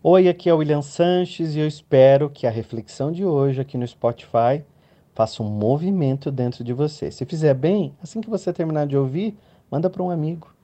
[0.00, 3.76] Oi, aqui é o William Sanches e eu espero que a reflexão de hoje aqui
[3.76, 4.62] no Spotify
[5.12, 7.10] faça um movimento dentro de você.
[7.10, 9.36] Se fizer bem, assim que você terminar de ouvir,
[9.68, 10.54] manda para um amigo.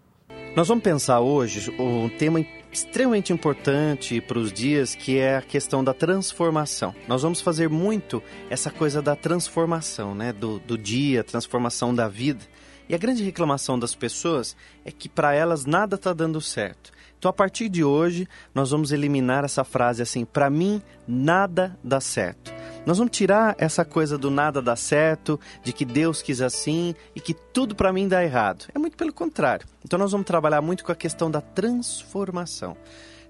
[0.54, 5.82] Nós vamos pensar hoje um tema extremamente importante para os dias, que é a questão
[5.82, 6.94] da transformação.
[7.08, 10.32] Nós vamos fazer muito essa coisa da transformação, né?
[10.32, 12.44] Do, do dia, transformação da vida.
[12.88, 16.93] E a grande reclamação das pessoas é que para elas nada está dando certo.
[17.18, 22.00] Então, a partir de hoje, nós vamos eliminar essa frase assim: para mim, nada dá
[22.00, 22.52] certo.
[22.86, 27.20] Nós vamos tirar essa coisa do nada dá certo, de que Deus quis assim e
[27.20, 28.66] que tudo para mim dá errado.
[28.74, 29.66] É muito pelo contrário.
[29.84, 32.76] Então, nós vamos trabalhar muito com a questão da transformação.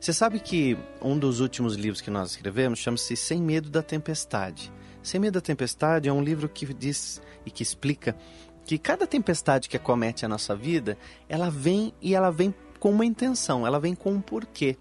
[0.00, 4.72] Você sabe que um dos últimos livros que nós escrevemos chama-se Sem Medo da Tempestade.
[5.02, 8.14] Sem Medo da Tempestade é um livro que diz e que explica
[8.64, 10.96] que cada tempestade que acomete a nossa vida,
[11.28, 14.76] ela vem e ela vem com uma intenção, ela vem com um porquê.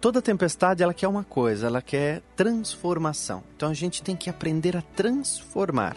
[0.00, 3.44] Toda tempestade ela quer uma coisa, ela quer transformação.
[3.54, 5.94] Então a gente tem que aprender a transformar.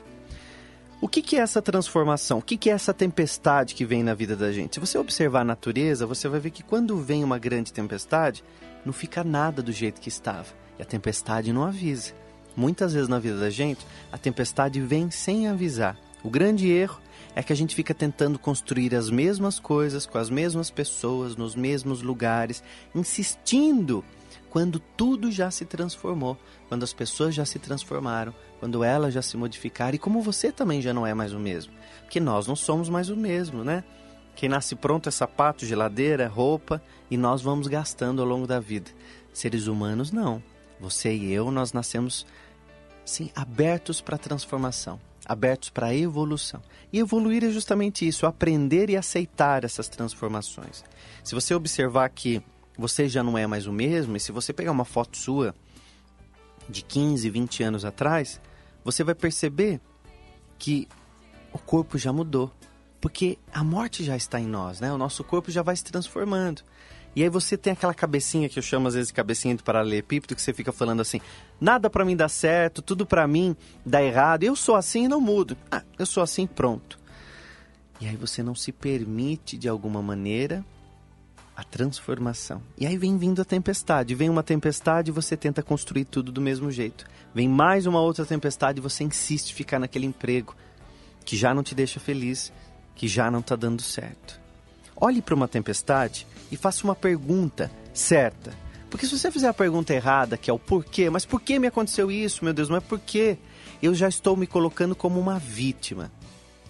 [0.99, 2.39] O que, que é essa transformação?
[2.39, 4.73] O que, que é essa tempestade que vem na vida da gente?
[4.73, 8.43] Se você observar a natureza, você vai ver que quando vem uma grande tempestade,
[8.85, 10.47] não fica nada do jeito que estava.
[10.77, 12.11] E a tempestade não avisa.
[12.57, 15.97] Muitas vezes na vida da gente, a tempestade vem sem avisar.
[16.25, 16.99] O grande erro
[17.35, 21.53] é que a gente fica tentando construir as mesmas coisas com as mesmas pessoas, nos
[21.53, 22.63] mesmos lugares,
[22.95, 24.03] insistindo
[24.49, 26.35] quando tudo já se transformou,
[26.67, 30.81] quando as pessoas já se transformaram, quando elas já se modificaram e como você também
[30.81, 31.71] já não é mais o mesmo.
[32.01, 33.83] Porque nós não somos mais o mesmo, né?
[34.35, 38.89] Quem nasce pronto é sapato, geladeira, roupa e nós vamos gastando ao longo da vida.
[39.31, 40.41] Seres humanos, não.
[40.79, 42.25] Você e eu, nós nascemos
[43.05, 46.61] sim, abertos para transformação abertos para a evolução.
[46.91, 50.83] E evoluir é justamente isso, aprender e aceitar essas transformações.
[51.23, 52.41] Se você observar que
[52.77, 55.55] você já não é mais o mesmo, e se você pegar uma foto sua
[56.69, 58.39] de 15, 20 anos atrás,
[58.83, 59.79] você vai perceber
[60.57, 60.87] que
[61.51, 62.51] o corpo já mudou.
[63.01, 64.91] Porque a morte já está em nós, né?
[64.91, 66.63] O nosso corpo já vai se transformando.
[67.15, 70.35] E aí você tem aquela cabecinha que eu chamo às vezes de cabecinha de paralelepípedo,
[70.35, 71.21] que você fica falando assim:
[71.61, 73.55] nada para mim dá certo, tudo para mim
[73.85, 74.43] dá errado.
[74.43, 75.55] Eu sou assim e não mudo.
[75.71, 76.99] Ah, eu sou assim, pronto.
[78.01, 80.65] E aí você não se permite de alguma maneira
[81.55, 82.61] a transformação.
[82.77, 84.13] E aí vem vindo a tempestade.
[84.13, 87.05] Vem uma tempestade e você tenta construir tudo do mesmo jeito.
[87.33, 90.53] Vem mais uma outra tempestade e você insiste em ficar naquele emprego
[91.23, 92.51] que já não te deixa feliz,
[92.93, 94.44] que já não está dando certo.
[94.95, 98.53] Olhe para uma tempestade e faça uma pergunta certa.
[98.89, 101.67] Porque se você fizer a pergunta errada, que é o porquê, mas por que me
[101.67, 103.37] aconteceu isso, meu Deus, mas por quê?
[103.81, 106.11] Eu já estou me colocando como uma vítima.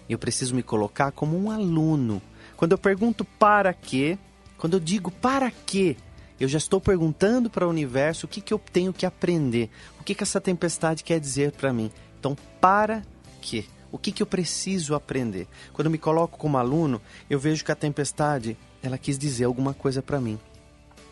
[0.08, 2.20] Eu preciso me colocar como um aluno.
[2.56, 4.18] Quando eu pergunto para quê,
[4.58, 5.96] quando eu digo para quê,
[6.38, 9.70] eu já estou perguntando para o universo o que, que eu tenho que aprender,
[10.00, 11.90] o que, que essa tempestade quer dizer para mim.
[12.18, 13.02] Então, para
[13.40, 13.64] quê?
[13.90, 15.46] O que, que eu preciso aprender?
[15.72, 19.74] Quando eu me coloco como aluno, eu vejo que a tempestade ela quis dizer alguma
[19.74, 20.38] coisa para mim.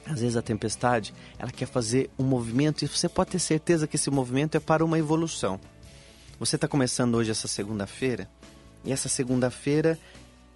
[0.06, 3.96] Às vezes a tempestade, ela quer fazer um movimento e você pode ter certeza que
[3.96, 5.58] esse movimento é para uma evolução.
[6.38, 8.28] Você está começando hoje essa segunda-feira
[8.84, 9.98] e essa segunda-feira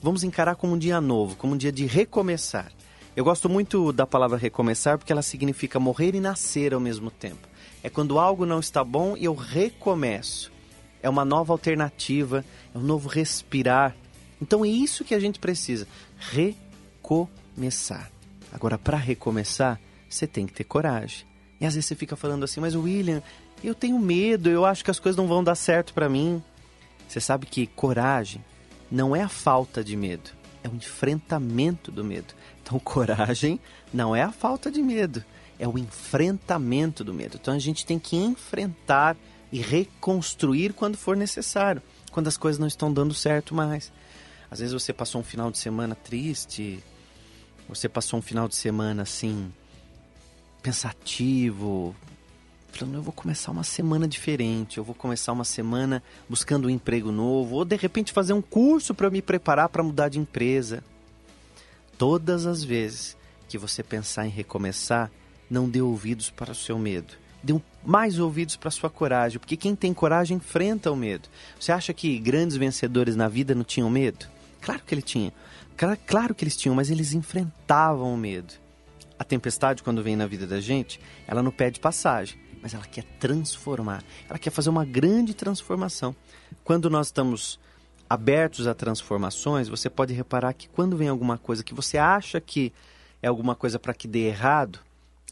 [0.02, 2.70] vamos encarar como um dia novo, como um dia de recomeçar.
[3.16, 7.48] Eu gosto muito da palavra recomeçar porque ela significa morrer e nascer ao mesmo tempo.
[7.82, 10.52] É quando algo não está bom e eu recomeço.
[11.02, 12.44] É uma nova alternativa,
[12.74, 13.94] é um novo respirar.
[14.40, 15.86] Então é isso que a gente precisa.
[16.18, 18.10] Recomeçar.
[18.52, 21.26] Agora, para recomeçar, você tem que ter coragem.
[21.60, 23.22] E às vezes você fica falando assim, mas William,
[23.62, 26.42] eu tenho medo, eu acho que as coisas não vão dar certo para mim.
[27.08, 28.44] Você sabe que coragem
[28.90, 30.30] não é a falta de medo,
[30.62, 32.34] é o enfrentamento do medo.
[32.62, 33.60] Então, coragem
[33.92, 35.24] não é a falta de medo,
[35.58, 37.38] é o enfrentamento do medo.
[37.40, 39.16] Então, a gente tem que enfrentar
[39.52, 43.92] e reconstruir quando for necessário, quando as coisas não estão dando certo mais.
[44.50, 46.82] Às vezes você passou um final de semana triste,
[47.68, 49.52] você passou um final de semana assim,
[50.62, 51.94] pensativo,
[52.72, 57.10] falando, eu vou começar uma semana diferente, eu vou começar uma semana buscando um emprego
[57.10, 60.82] novo, ou de repente fazer um curso para me preparar para mudar de empresa.
[61.96, 63.16] Todas as vezes
[63.48, 65.10] que você pensar em recomeçar,
[65.50, 67.14] não dê ouvidos para o seu medo.
[67.42, 67.54] Dê
[67.84, 71.28] mais ouvidos para sua coragem, porque quem tem coragem enfrenta o medo.
[71.58, 74.26] Você acha que grandes vencedores na vida não tinham medo?
[74.60, 75.32] Claro que ele tinha.
[76.06, 78.54] Claro que eles tinham, mas eles enfrentavam o medo.
[79.18, 83.04] A tempestade, quando vem na vida da gente, ela não pede passagem, mas ela quer
[83.18, 84.02] transformar.
[84.28, 86.14] Ela quer fazer uma grande transformação.
[86.64, 87.58] Quando nós estamos
[88.10, 92.72] abertos a transformações, você pode reparar que quando vem alguma coisa que você acha que
[93.22, 94.80] é alguma coisa para que dê errado,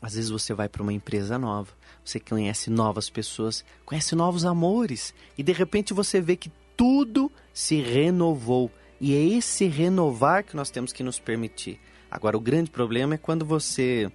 [0.00, 1.72] Às vezes você vai para uma empresa nova,
[2.04, 7.80] você conhece novas pessoas, conhece novos amores e de repente você vê que tudo se
[7.80, 8.70] renovou.
[9.00, 11.80] E é esse renovar que nós temos que nos permitir.
[12.10, 14.10] Agora, o grande problema é quando você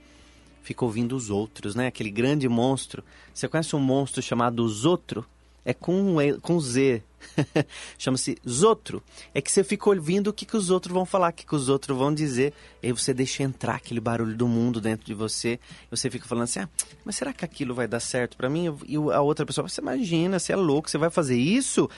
[0.63, 1.88] fica ouvindo os outros, né?
[1.88, 3.04] Aquele grande monstro.
[3.34, 5.25] Você conhece um monstro chamado Zotro?
[5.63, 7.04] É com, com Z.
[7.98, 9.04] Chama-se Zotro.
[9.34, 11.56] É que você fica ouvindo o que, que os outros vão falar, o que, que
[11.56, 12.54] os outros vão dizer.
[12.81, 15.60] E aí você deixa entrar aquele barulho do mundo dentro de você.
[15.90, 16.69] Você fica falando assim: ah,
[17.06, 18.75] mas será que aquilo vai dar certo para mim?
[18.88, 21.90] E a outra pessoa, você imagina, você é louco, você vai fazer isso?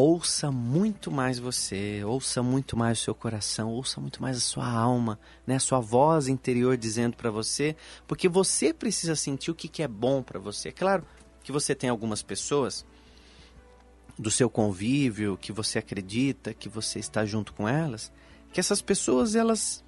[0.00, 4.70] ouça muito mais você, ouça muito mais o seu coração, ouça muito mais a sua
[4.70, 5.56] alma, né?
[5.56, 7.74] a sua voz interior dizendo para você,
[8.06, 10.68] porque você precisa sentir o que, que é bom para você.
[10.68, 11.04] É claro
[11.48, 12.84] que você tem algumas pessoas
[14.18, 18.12] do seu convívio, que você acredita, que você está junto com elas,
[18.52, 19.82] que essas pessoas elas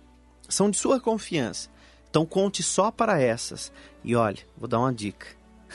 [0.48, 1.68] são de sua confiança.
[2.08, 3.70] Então conte só para essas.
[4.02, 5.26] E olha, vou dar uma dica.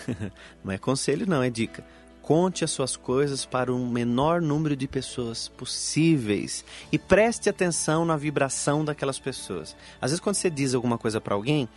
[0.63, 1.85] não é conselho, não, é dica
[2.19, 8.17] Conte as suas coisas para o menor número de pessoas possíveis e preste atenção na
[8.17, 9.75] vibração daquelas pessoas.
[10.01, 11.69] Às vezes, quando você diz alguma coisa para alguém,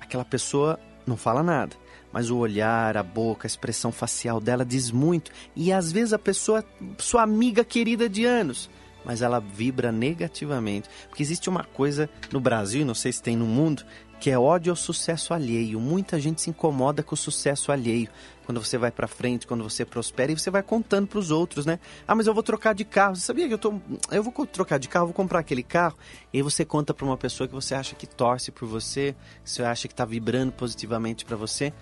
[0.00, 1.76] aquela pessoa não fala nada,
[2.12, 5.30] mas o olhar, a boca, a expressão facial dela diz muito.
[5.54, 6.64] E às vezes a pessoa,
[6.98, 8.70] sua amiga querida de anos,
[9.04, 10.88] mas ela vibra negativamente.
[11.08, 13.84] Porque existe uma coisa no Brasil, não sei se tem no mundo,
[14.18, 15.78] que é ódio ao sucesso alheio.
[15.78, 18.08] Muita gente se incomoda com o sucesso alheio.
[18.44, 21.66] Quando você vai para frente, quando você prospera e você vai contando para os outros,
[21.66, 21.78] né?
[22.06, 23.16] Ah, mas eu vou trocar de carro.
[23.16, 23.74] Você sabia que eu tô
[24.10, 25.96] eu vou trocar de carro, vou comprar aquele carro?
[26.32, 29.14] E aí você conta para uma pessoa que você acha que torce por você,
[29.44, 31.72] que você acha que está vibrando positivamente para você.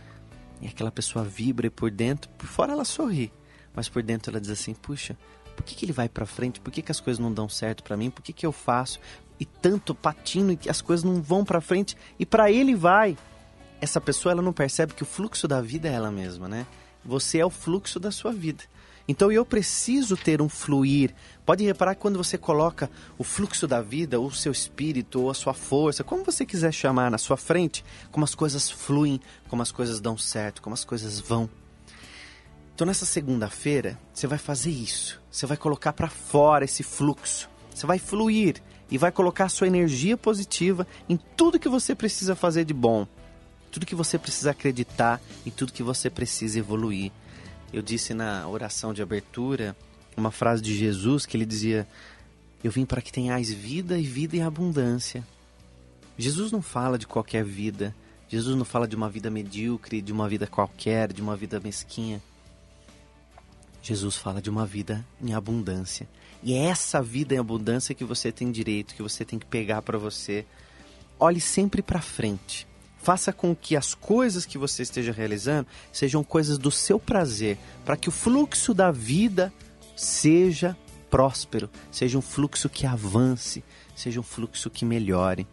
[0.64, 3.32] E aquela pessoa vibra e por dentro, por fora ela sorri,
[3.72, 5.16] mas por dentro ela diz assim: "Puxa,
[5.54, 6.58] por que, que ele vai para frente?
[6.58, 8.10] Por que, que as coisas não dão certo para mim?
[8.10, 8.98] Por que, que eu faço?
[9.38, 13.16] e tanto patino e que as coisas não vão para frente e para ele vai.
[13.80, 16.66] Essa pessoa ela não percebe que o fluxo da vida é ela mesma, né?
[17.04, 18.64] Você é o fluxo da sua vida.
[19.06, 21.14] Então eu preciso ter um fluir.
[21.44, 25.30] Pode reparar que quando você coloca o fluxo da vida, ou o seu espírito, ou
[25.30, 29.62] a sua força, como você quiser chamar na sua frente, como as coisas fluem, como
[29.62, 31.48] as coisas dão certo, como as coisas vão.
[32.74, 35.20] Então nessa segunda-feira, você vai fazer isso.
[35.30, 37.48] Você vai colocar para fora esse fluxo.
[37.74, 42.64] Você vai fluir e vai colocar sua energia positiva em tudo que você precisa fazer
[42.64, 43.06] de bom,
[43.70, 47.12] tudo que você precisa acreditar e tudo que você precisa evoluir.
[47.74, 49.76] Eu disse na oração de abertura
[50.16, 51.88] uma frase de Jesus que ele dizia:
[52.62, 55.26] Eu vim para que tenhais vida e vida em abundância.
[56.16, 57.92] Jesus não fala de qualquer vida.
[58.28, 62.22] Jesus não fala de uma vida medíocre, de uma vida qualquer, de uma vida mesquinha.
[63.82, 66.08] Jesus fala de uma vida em abundância.
[66.44, 69.82] E é essa vida em abundância que você tem direito, que você tem que pegar
[69.82, 70.46] para você.
[71.18, 72.68] Olhe sempre para frente.
[73.04, 77.98] Faça com que as coisas que você esteja realizando sejam coisas do seu prazer, para
[77.98, 79.52] que o fluxo da vida
[79.94, 80.74] seja
[81.10, 83.62] próspero, seja um fluxo que avance,
[83.94, 85.46] seja um fluxo que melhore.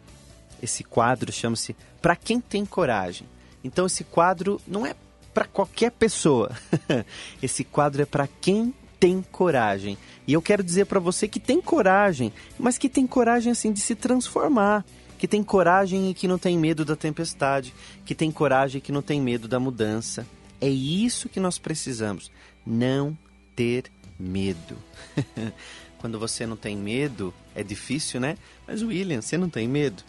[0.62, 3.28] Esse quadro chama-se Para quem tem coragem.
[3.62, 4.96] Então esse quadro não é
[5.34, 6.56] para qualquer pessoa.
[7.42, 9.98] esse quadro é para quem tem coragem.
[10.26, 13.80] E eu quero dizer para você que tem coragem, mas que tem coragem assim de
[13.80, 14.86] se transformar,
[15.22, 17.72] que tem coragem e que não tem medo da tempestade,
[18.04, 20.26] que tem coragem e que não tem medo da mudança.
[20.60, 22.28] É isso que nós precisamos,
[22.66, 23.16] não
[23.54, 23.84] ter
[24.18, 24.76] medo.
[25.98, 28.36] Quando você não tem medo, é difícil, né?
[28.66, 30.02] Mas William, você não tem medo?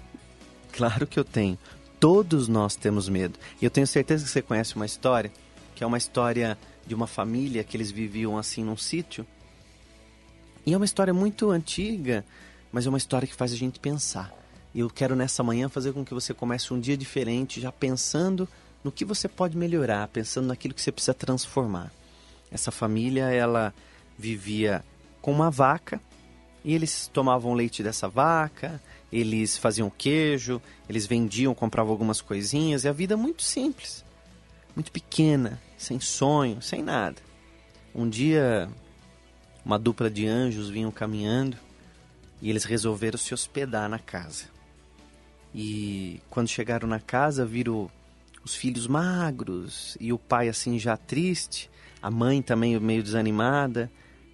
[0.71, 1.59] Claro que eu tenho.
[1.99, 3.37] Todos nós temos medo.
[3.61, 5.31] E eu tenho certeza que você conhece uma história,
[5.75, 9.27] que é uma história de uma família que eles viviam assim num sítio.
[10.65, 12.25] E é uma história muito antiga,
[12.71, 14.41] mas é uma história que faz a gente pensar.
[14.75, 18.47] Eu quero nessa manhã fazer com que você comece um dia diferente, já pensando
[18.83, 21.91] no que você pode melhorar, pensando naquilo que você precisa transformar.
[22.51, 23.73] Essa família, ela
[24.17, 24.83] vivia
[25.21, 26.01] com uma vaca
[26.65, 32.87] e eles tomavam leite dessa vaca, eles faziam queijo, eles vendiam, compravam algumas coisinhas, e
[32.87, 34.03] a vida muito simples,
[34.75, 37.21] muito pequena, sem sonho, sem nada.
[37.93, 38.69] Um dia,
[39.63, 41.57] uma dupla de anjos vinham caminhando
[42.41, 44.52] e eles resolveram se hospedar na casa.
[45.53, 47.89] E quando chegaram na casa, viram
[48.43, 51.69] os filhos magros e o pai assim já triste,
[52.01, 53.91] a mãe também meio desanimada.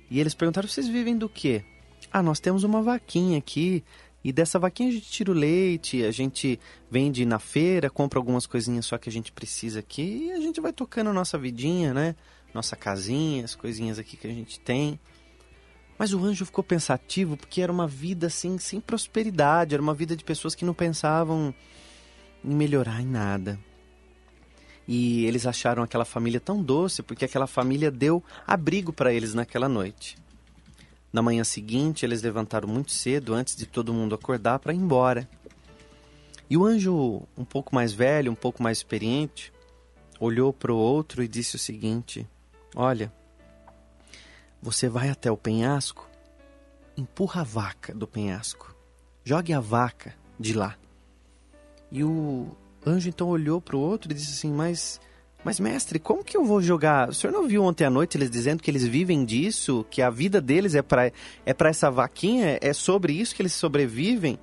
[0.10, 1.64] E eles perguntaram: "Vocês vivem do quê?"
[2.12, 3.84] "Ah, nós temos uma vaquinha aqui,
[4.24, 6.60] e dessa vaquinha a gente tira o leite, a gente
[6.92, 10.60] vende na feira, compra algumas coisinhas só que a gente precisa aqui e a gente
[10.60, 12.16] vai tocando nossa vidinha, né?
[12.54, 15.00] Nossa casinha, as coisinhas aqui que a gente tem.
[16.00, 20.16] Mas o anjo ficou pensativo porque era uma vida assim sem prosperidade, era uma vida
[20.16, 21.54] de pessoas que não pensavam
[22.42, 23.60] em melhorar em nada.
[24.88, 29.68] E eles acharam aquela família tão doce porque aquela família deu abrigo para eles naquela
[29.68, 30.18] noite.
[31.12, 35.28] Na manhã seguinte, eles levantaram muito cedo, antes de todo mundo acordar, para ir embora.
[36.50, 39.52] E o anjo, um pouco mais velho, um pouco mais experiente,
[40.18, 42.28] olhou para o outro e disse o seguinte:
[42.76, 43.12] Olha,
[44.62, 46.10] você vai até o penhasco,
[46.98, 48.76] empurra a vaca do penhasco,
[49.24, 50.76] jogue a vaca de lá.
[51.92, 52.48] E o
[52.86, 55.00] anjo então olhou para o outro e disse assim: Mas,
[55.44, 57.10] mas mestre, como que eu vou jogar?
[57.10, 60.10] O senhor não viu ontem à noite eles dizendo que eles vivem disso, que a
[60.10, 61.14] vida deles é para é
[61.46, 64.38] essa vaquinha, é sobre isso que eles sobrevivem?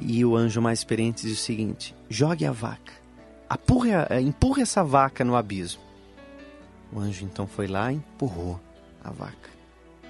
[0.00, 2.92] E o anjo mais experiente diz o seguinte: jogue a vaca,
[3.48, 5.85] apurre, empurre essa vaca no abismo.
[6.96, 8.58] O anjo então foi lá e empurrou
[9.04, 9.50] a vaca.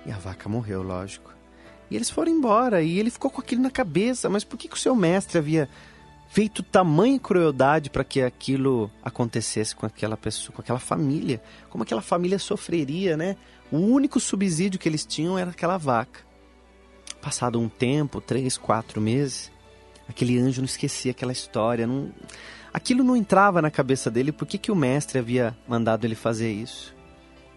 [0.06, 1.34] E a vaca morreu, lógico.
[1.90, 4.30] E eles foram embora e ele ficou com aquilo na cabeça.
[4.30, 5.68] Mas por que, que o seu mestre havia
[6.28, 11.42] feito tamanha crueldade para que aquilo acontecesse com aquela pessoa, com aquela família?
[11.70, 13.36] Como aquela família sofreria, né?
[13.72, 16.20] O único subsídio que eles tinham era aquela vaca.
[17.20, 19.50] Passado um tempo, três, quatro meses,
[20.08, 21.86] aquele anjo não esquecia aquela história.
[21.86, 22.10] Não...
[22.72, 24.32] Aquilo não entrava na cabeça dele.
[24.32, 26.94] Por que, que o mestre havia mandado ele fazer isso?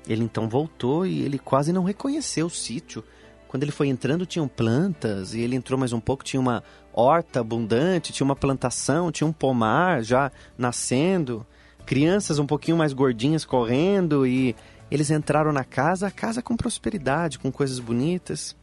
[0.07, 3.03] Ele então voltou e ele quase não reconheceu o sítio
[3.49, 6.63] quando ele foi entrando, tinham plantas, e ele entrou mais um pouco, tinha uma
[6.93, 11.43] horta abundante, tinha uma plantação, tinha um pomar já nascendo,
[11.83, 14.55] crianças um pouquinho mais gordinhas correndo, e
[14.91, 18.55] eles entraram na casa, a casa com prosperidade, com coisas bonitas.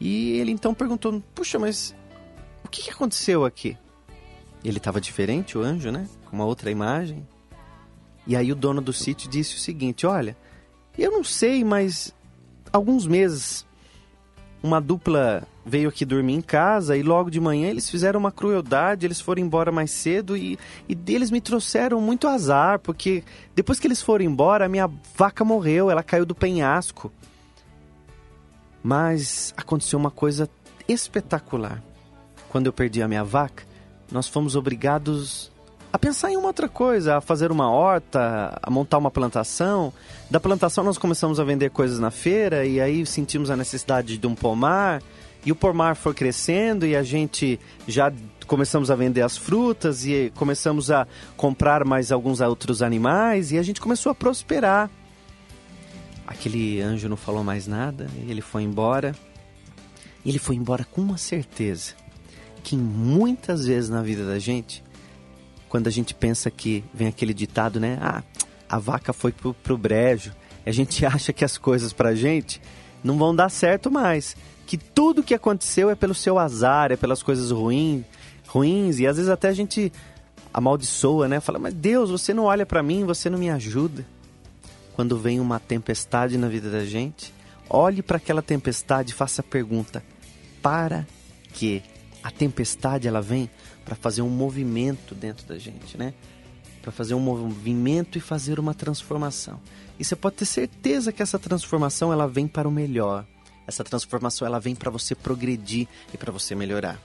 [0.00, 1.94] E ele então perguntou: Puxa, mas
[2.68, 3.76] o que aconteceu aqui?
[4.62, 6.06] Ele estava diferente, o anjo, né?
[6.26, 7.26] Com uma outra imagem.
[8.26, 10.36] E aí o dono do sítio disse o seguinte: Olha,
[10.96, 12.14] eu não sei, mas
[12.70, 13.66] alguns meses
[14.62, 19.06] uma dupla veio aqui dormir em casa e logo de manhã eles fizeram uma crueldade,
[19.06, 23.22] eles foram embora mais cedo e, e deles me trouxeram muito azar, porque
[23.54, 27.10] depois que eles foram embora, a minha vaca morreu, ela caiu do penhasco.
[28.82, 30.50] Mas aconteceu uma coisa
[30.86, 31.82] espetacular.
[32.48, 33.64] Quando eu perdi a minha vaca,
[34.10, 35.50] nós fomos obrigados
[35.92, 39.92] a pensar em uma outra coisa, a fazer uma horta, a montar uma plantação.
[40.30, 44.26] Da plantação nós começamos a vender coisas na feira e aí sentimos a necessidade de
[44.26, 45.02] um pomar.
[45.46, 48.12] E o pomar foi crescendo e a gente já
[48.46, 53.62] começamos a vender as frutas e começamos a comprar mais alguns outros animais e a
[53.62, 54.90] gente começou a prosperar.
[56.26, 59.14] Aquele anjo não falou mais nada, ele foi embora.
[60.26, 61.94] Ele foi embora com uma certeza
[62.58, 64.82] que muitas vezes na vida da gente
[65.68, 67.98] quando a gente pensa que vem aquele ditado, né?
[68.00, 68.22] Ah,
[68.68, 70.32] a vaca foi pro, pro brejo.
[70.64, 72.60] A gente acha que as coisas pra gente
[73.04, 74.36] não vão dar certo mais.
[74.66, 78.04] Que tudo que aconteceu é pelo seu azar, é pelas coisas ruins,
[78.46, 78.98] ruins.
[78.98, 79.92] E às vezes até a gente
[80.52, 81.40] amaldiçoa, né?
[81.40, 84.04] Fala, mas Deus, você não olha para mim, você não me ajuda.
[84.94, 87.32] Quando vem uma tempestade na vida da gente,
[87.70, 90.02] olhe para aquela tempestade e faça a pergunta:
[90.60, 91.06] para
[91.54, 91.82] quê?
[92.22, 93.48] A tempestade ela vem
[93.84, 96.14] para fazer um movimento dentro da gente, né?
[96.82, 99.60] Para fazer um movimento e fazer uma transformação.
[99.98, 103.26] E você pode ter certeza que essa transformação ela vem para o melhor.
[103.66, 106.98] Essa transformação ela vem para você progredir e para você melhorar.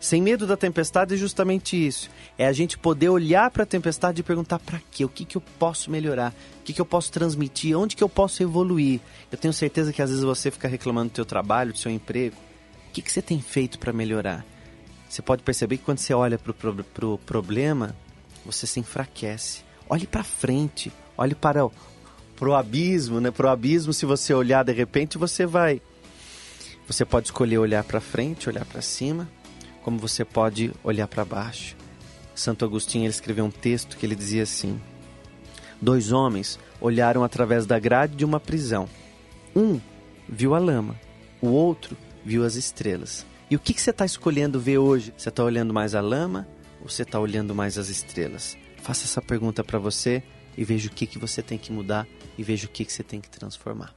[0.00, 2.08] Sem medo da tempestade é justamente isso.
[2.38, 5.04] É a gente poder olhar para a tempestade e perguntar para quê?
[5.04, 6.34] O que, que eu posso melhorar?
[6.60, 7.78] O que, que eu posso transmitir?
[7.78, 9.00] Onde que eu posso evoluir?
[9.30, 12.34] Eu tenho certeza que às vezes você fica reclamando do seu trabalho, do seu emprego.
[12.88, 14.44] O que, que você tem feito para melhorar?
[15.10, 17.94] Você pode perceber que quando você olha para o pro, pro problema,
[18.46, 19.62] você se enfraquece.
[19.86, 23.30] Olhe para frente, olhe para o abismo, né?
[23.30, 25.82] Pro abismo, se você olhar de repente, você vai
[26.92, 29.30] você pode escolher olhar para frente, olhar para cima,
[29.80, 31.76] como você pode olhar para baixo.
[32.34, 34.80] Santo Agostinho ele escreveu um texto que ele dizia assim:
[35.80, 38.88] Dois homens olharam através da grade de uma prisão.
[39.54, 39.80] Um
[40.28, 40.98] viu a lama,
[41.40, 43.24] o outro viu as estrelas.
[43.50, 45.12] E o que, que você está escolhendo ver hoje?
[45.16, 46.46] Você está olhando mais a lama
[46.80, 48.56] ou você está olhando mais as estrelas?
[48.76, 50.22] Faça essa pergunta para você
[50.56, 52.06] e veja o que, que você tem que mudar
[52.38, 53.92] e veja o que, que você tem que transformar.